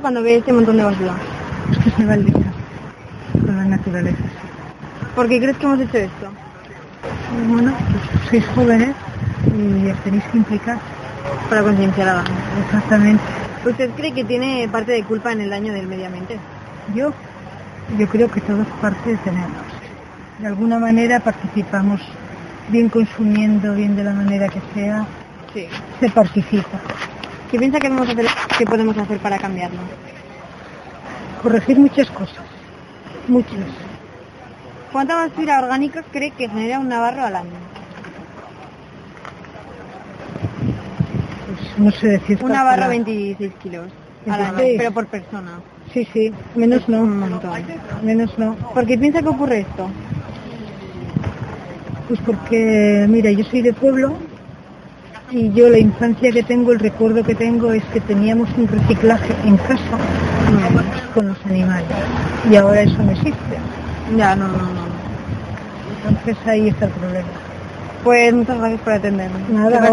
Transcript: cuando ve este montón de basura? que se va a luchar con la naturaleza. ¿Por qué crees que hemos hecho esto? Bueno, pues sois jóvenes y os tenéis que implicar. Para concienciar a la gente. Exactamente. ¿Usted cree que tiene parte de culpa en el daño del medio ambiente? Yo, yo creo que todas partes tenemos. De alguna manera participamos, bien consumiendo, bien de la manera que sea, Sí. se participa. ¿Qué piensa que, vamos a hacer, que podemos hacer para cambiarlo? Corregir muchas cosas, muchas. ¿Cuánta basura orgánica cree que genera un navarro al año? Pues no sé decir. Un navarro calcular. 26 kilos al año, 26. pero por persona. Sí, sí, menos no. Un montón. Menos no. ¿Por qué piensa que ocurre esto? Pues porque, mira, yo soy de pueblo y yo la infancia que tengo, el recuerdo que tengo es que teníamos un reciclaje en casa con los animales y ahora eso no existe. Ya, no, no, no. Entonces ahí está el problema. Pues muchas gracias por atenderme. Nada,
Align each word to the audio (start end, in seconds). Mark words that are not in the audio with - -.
cuando 0.00 0.22
ve 0.22 0.36
este 0.36 0.52
montón 0.52 0.76
de 0.76 0.84
basura? 0.84 1.14
que 1.84 1.90
se 1.90 2.04
va 2.04 2.12
a 2.14 2.16
luchar 2.16 2.52
con 3.44 3.56
la 3.56 3.64
naturaleza. 3.64 4.22
¿Por 5.14 5.28
qué 5.28 5.40
crees 5.40 5.56
que 5.56 5.64
hemos 5.66 5.80
hecho 5.80 5.96
esto? 5.98 6.30
Bueno, 7.48 7.72
pues 7.90 8.28
sois 8.30 8.46
jóvenes 8.54 8.94
y 9.56 9.90
os 9.90 9.98
tenéis 10.04 10.24
que 10.24 10.38
implicar. 10.38 10.78
Para 11.48 11.62
concienciar 11.62 12.08
a 12.08 12.14
la 12.16 12.22
gente. 12.24 12.42
Exactamente. 12.64 13.22
¿Usted 13.64 13.90
cree 13.90 14.12
que 14.12 14.24
tiene 14.24 14.68
parte 14.70 14.92
de 14.92 15.02
culpa 15.04 15.32
en 15.32 15.40
el 15.42 15.50
daño 15.50 15.72
del 15.72 15.86
medio 15.86 16.06
ambiente? 16.06 16.38
Yo, 16.94 17.12
yo 17.98 18.06
creo 18.08 18.28
que 18.30 18.40
todas 18.40 18.66
partes 18.80 19.18
tenemos. 19.22 19.50
De 20.40 20.46
alguna 20.48 20.78
manera 20.78 21.20
participamos, 21.20 22.00
bien 22.68 22.88
consumiendo, 22.88 23.74
bien 23.74 23.94
de 23.96 24.04
la 24.04 24.12
manera 24.12 24.48
que 24.48 24.60
sea, 24.74 25.06
Sí. 25.54 25.68
se 26.00 26.10
participa. 26.10 26.78
¿Qué 27.52 27.58
piensa 27.58 27.78
que, 27.78 27.90
vamos 27.90 28.08
a 28.08 28.12
hacer, 28.12 28.26
que 28.56 28.64
podemos 28.64 28.96
hacer 28.96 29.18
para 29.18 29.38
cambiarlo? 29.38 29.78
Corregir 31.42 31.78
muchas 31.78 32.10
cosas, 32.10 32.46
muchas. 33.28 33.66
¿Cuánta 34.90 35.16
basura 35.16 35.60
orgánica 35.60 36.02
cree 36.10 36.30
que 36.30 36.48
genera 36.48 36.78
un 36.78 36.88
navarro 36.88 37.26
al 37.26 37.36
año? 37.36 37.50
Pues 41.46 41.78
no 41.78 41.90
sé 41.90 42.08
decir. 42.08 42.42
Un 42.42 42.52
navarro 42.52 42.88
calcular. 42.88 43.04
26 43.04 43.52
kilos 43.62 43.88
al 44.26 44.32
año, 44.32 44.56
26. 44.56 44.78
pero 44.78 44.92
por 44.92 45.06
persona. 45.08 45.60
Sí, 45.92 46.08
sí, 46.10 46.32
menos 46.54 46.88
no. 46.88 47.02
Un 47.02 47.18
montón. 47.18 47.52
Menos 48.02 48.38
no. 48.38 48.54
¿Por 48.72 48.86
qué 48.86 48.96
piensa 48.96 49.20
que 49.20 49.28
ocurre 49.28 49.60
esto? 49.60 49.90
Pues 52.08 52.18
porque, 52.24 53.04
mira, 53.10 53.30
yo 53.30 53.44
soy 53.44 53.60
de 53.60 53.74
pueblo 53.74 54.16
y 55.32 55.50
yo 55.52 55.68
la 55.68 55.78
infancia 55.78 56.30
que 56.30 56.42
tengo, 56.42 56.72
el 56.72 56.78
recuerdo 56.78 57.22
que 57.22 57.34
tengo 57.34 57.72
es 57.72 57.82
que 57.86 58.00
teníamos 58.00 58.48
un 58.56 58.68
reciclaje 58.68 59.34
en 59.44 59.56
casa 59.56 59.98
con 61.14 61.28
los 61.28 61.46
animales 61.46 61.86
y 62.50 62.56
ahora 62.56 62.82
eso 62.82 63.02
no 63.02 63.12
existe. 63.12 63.56
Ya, 64.16 64.36
no, 64.36 64.48
no, 64.48 64.58
no. 64.58 64.82
Entonces 66.08 66.36
ahí 66.46 66.68
está 66.68 66.86
el 66.86 66.90
problema. 66.92 67.28
Pues 68.04 68.34
muchas 68.34 68.58
gracias 68.58 68.80
por 68.80 68.92
atenderme. 68.92 69.40
Nada, 69.48 69.92